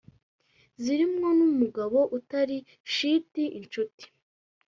ziri 0.81 1.05
mwo 1.13 1.29
umugabo 1.49 1.99
utari 2.17 2.57
shiti 2.93 3.43
insuti 3.59 4.05